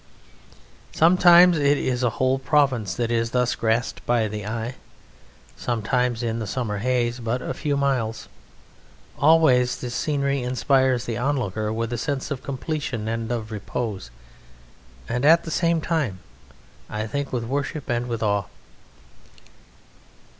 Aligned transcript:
Sometimes 0.93 1.59
it 1.59 1.77
is 1.77 2.01
a 2.01 2.09
whole 2.17 2.39
province 2.39 2.95
that 2.95 3.11
is 3.11 3.29
thus 3.29 3.53
grasped 3.53 4.03
by 4.07 4.27
the 4.27 4.47
eye, 4.47 4.73
sometimes 5.55 6.23
in 6.23 6.39
the 6.39 6.47
summer 6.47 6.79
haze 6.79 7.19
but 7.19 7.39
a 7.43 7.53
few 7.53 7.77
miles; 7.77 8.27
always 9.19 9.79
this 9.79 9.93
scenery 9.93 10.41
inspires 10.41 11.05
the 11.05 11.19
onlooker 11.19 11.71
with 11.71 11.93
a 11.93 11.99
sense 11.99 12.31
of 12.31 12.41
completion 12.41 13.07
and 13.07 13.31
of 13.31 13.51
repose, 13.51 14.09
and 15.07 15.23
at 15.23 15.43
the 15.43 15.51
same 15.51 15.81
time, 15.81 16.17
I 16.89 17.05
think, 17.05 17.31
with 17.31 17.43
worship 17.43 17.87
and 17.87 18.07
with 18.07 18.23
awe. 18.23 18.45